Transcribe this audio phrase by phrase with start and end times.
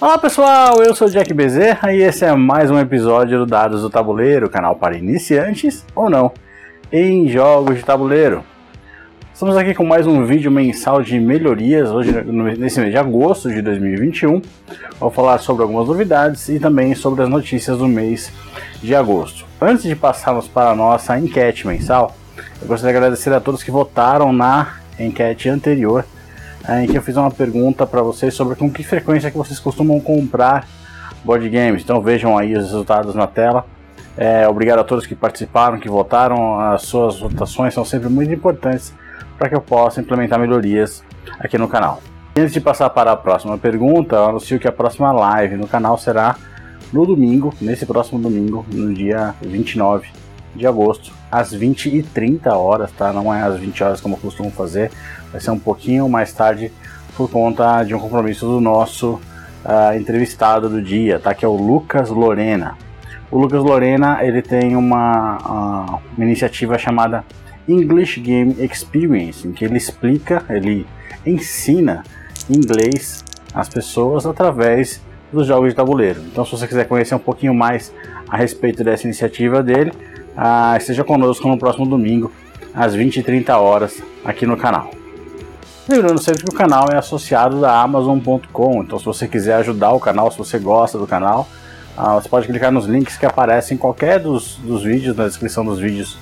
[0.00, 3.90] Olá pessoal, eu sou Jack Bezerra e esse é mais um episódio do Dados do
[3.90, 6.32] Tabuleiro, canal para iniciantes ou não
[6.90, 8.42] em jogos de tabuleiro.
[9.34, 12.12] Estamos aqui com mais um vídeo mensal de melhorias hoje
[12.56, 14.40] nesse mês de agosto de 2021.
[14.98, 18.32] Vou falar sobre algumas novidades e também sobre as notícias do mês
[18.82, 19.44] de agosto.
[19.60, 22.16] Antes de passarmos para a nossa enquete mensal,
[22.62, 26.06] eu gostaria de agradecer a todos que votaram na enquete anterior
[26.78, 29.98] em que eu fiz uma pergunta para vocês sobre com que frequência que vocês costumam
[29.98, 30.68] comprar
[31.24, 31.82] board games.
[31.82, 33.66] Então vejam aí os resultados na tela.
[34.16, 36.60] É, obrigado a todos que participaram, que votaram.
[36.60, 38.94] As suas votações são sempre muito importantes
[39.36, 41.02] para que eu possa implementar melhorias
[41.38, 42.00] aqui no canal.
[42.36, 45.98] Antes de passar para a próxima pergunta, eu anuncio que a próxima live no canal
[45.98, 46.36] será
[46.92, 50.08] no domingo, nesse próximo domingo, no dia 29
[50.54, 53.12] de agosto, às 20h30 horas, tá?
[53.12, 54.90] Não é às 20 horas como eu costumo fazer,
[55.30, 56.72] vai ser um pouquinho mais tarde
[57.16, 59.20] por conta de um compromisso do nosso
[59.64, 61.34] uh, entrevistado do dia, tá?
[61.34, 62.76] Que é o Lucas Lorena.
[63.30, 67.24] O Lucas Lorena ele tem uma, uh, uma iniciativa chamada
[67.68, 70.86] English Game Experience, em que ele explica, ele
[71.24, 72.02] ensina
[72.48, 75.00] inglês às pessoas através
[75.32, 76.20] dos jogos de tabuleiro.
[76.22, 77.92] Então, se você quiser conhecer um pouquinho mais
[78.28, 79.92] a respeito dessa iniciativa dele,
[80.40, 82.32] uh, esteja conosco no próximo domingo,
[82.74, 84.90] às 20h30 horas, aqui no canal.
[85.86, 90.00] Lembrando sempre que o canal é associado da Amazon.com, então se você quiser ajudar o
[90.00, 91.46] canal, se você gosta do canal,
[91.98, 95.64] uh, você pode clicar nos links que aparecem em qualquer dos, dos vídeos, na descrição
[95.64, 96.16] dos vídeos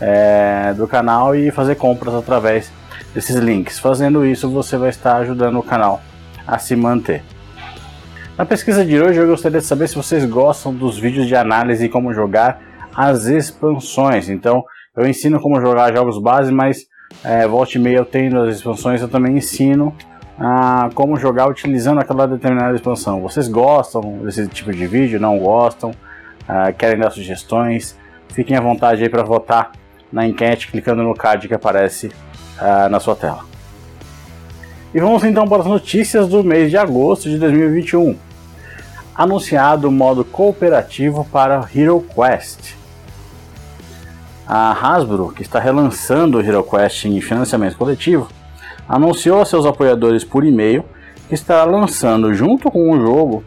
[0.00, 2.72] é, do canal e fazer compras através
[3.14, 3.78] desses links.
[3.78, 6.00] Fazendo isso, você vai estar ajudando o canal
[6.44, 7.22] a se manter.
[8.36, 11.84] Na pesquisa de hoje, eu gostaria de saber se vocês gostam dos vídeos de análise
[11.84, 14.28] e como jogar as expansões.
[14.28, 14.64] Então,
[14.96, 16.86] eu ensino como jogar jogos base, mas
[17.24, 19.94] é, volte e meia eu tenho as expansões, eu também ensino
[20.38, 23.20] a como jogar utilizando aquela determinada expansão.
[23.20, 25.20] Vocês gostam desse tipo de vídeo?
[25.20, 25.92] Não gostam?
[26.48, 27.96] Ah, querem dar sugestões?
[28.28, 29.72] Fiquem à vontade aí para votar
[30.12, 33.44] na enquete clicando no card que aparece uh, na sua tela.
[34.94, 38.16] E vamos então para as notícias do mês de agosto de 2021.
[39.14, 42.81] Anunciado o modo cooperativo para Hero Quest.
[44.46, 48.28] A Hasbro, que está relançando o Hero Quest em financiamento coletivo,
[48.88, 50.84] anunciou a seus apoiadores por e-mail
[51.28, 53.44] que estará lançando, junto com o jogo,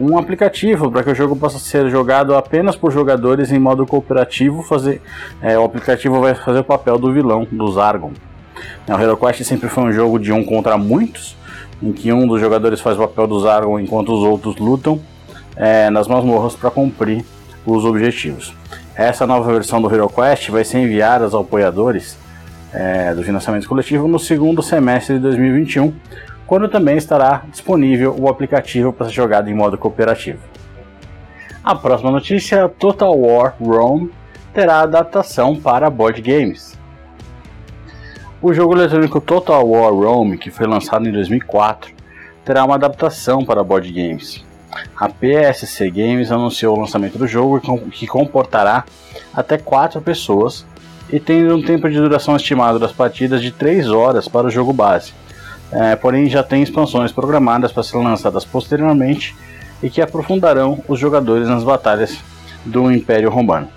[0.00, 4.62] um aplicativo para que o jogo possa ser jogado apenas por jogadores em modo cooperativo.
[4.62, 5.02] Fazer,
[5.42, 8.12] é, o aplicativo vai fazer o papel do vilão, do Zargon.
[8.86, 11.36] É, o Hero Quest sempre foi um jogo de um contra muitos,
[11.82, 15.00] em que um dos jogadores faz o papel do Zargon enquanto os outros lutam
[15.56, 17.24] é, nas masmorras para cumprir
[17.66, 18.54] os objetivos.
[18.98, 22.18] Essa nova versão do Hero Quest vai ser enviada aos apoiadores
[22.72, 25.94] é, do financiamento coletivo no segundo semestre de 2021,
[26.44, 30.40] quando também estará disponível o aplicativo para ser jogado em modo cooperativo.
[31.62, 34.10] A próxima notícia: Total War Rome
[34.52, 36.76] terá adaptação para board games.
[38.42, 41.94] O jogo eletrônico Total War Rome, que foi lançado em 2004,
[42.44, 44.44] terá uma adaptação para board games.
[44.96, 48.84] A PSC Games anunciou o lançamento do jogo, que comportará
[49.32, 50.66] até 4 pessoas
[51.10, 54.72] e tem um tempo de duração estimado das partidas de 3 horas para o jogo
[54.72, 55.12] base
[55.70, 59.36] é, porém já tem expansões programadas para ser lançadas posteriormente
[59.82, 62.18] e que aprofundarão os jogadores nas batalhas
[62.64, 63.68] do Império Romano.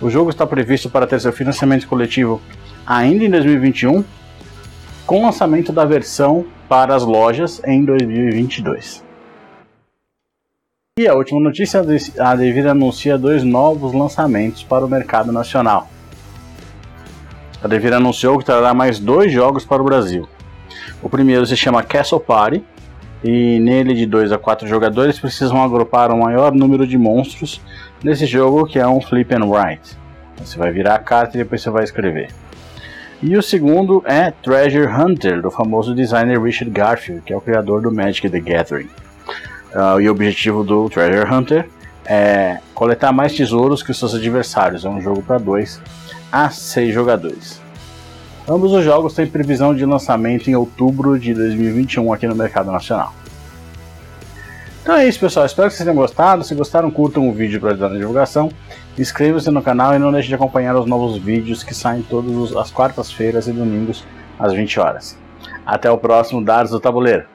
[0.00, 2.40] O jogo está previsto para ter seu financiamento coletivo
[2.86, 4.04] ainda em 2021,
[5.06, 9.07] com lançamento da versão para as lojas em 2022.
[10.98, 11.80] E a última notícia:
[12.18, 15.88] a Devir anuncia dois novos lançamentos para o mercado nacional.
[17.62, 20.28] A Devir anunciou que trará mais dois jogos para o Brasil.
[21.00, 22.64] O primeiro se chama Castle Party,
[23.22, 27.60] e nele de 2 a 4 jogadores precisam agrupar um maior número de monstros
[28.02, 29.96] nesse jogo que é um flip and write.
[30.38, 32.30] Você vai virar a carta e depois você vai escrever.
[33.22, 37.82] E o segundo é Treasure Hunter, do famoso designer Richard Garfield, que é o criador
[37.82, 38.88] do Magic the Gathering.
[39.74, 41.68] Uh, e o objetivo do Treasure Hunter
[42.06, 44.84] é coletar mais tesouros que os seus adversários.
[44.84, 45.80] É um jogo para 2
[46.32, 47.60] a 6 jogadores.
[48.48, 53.12] Ambos os jogos têm previsão de lançamento em outubro de 2021 aqui no mercado nacional.
[54.80, 55.44] Então é isso, pessoal.
[55.44, 56.42] Espero que vocês tenham gostado.
[56.42, 58.50] Se gostaram, curtam o vídeo para ajudar na divulgação.
[58.98, 62.70] Inscreva-se no canal e não deixe de acompanhar os novos vídeos que saem todas as
[62.70, 64.02] quartas-feiras e domingos
[64.38, 65.18] às 20 horas.
[65.66, 67.26] Até o próximo Dados do Tabuleiro.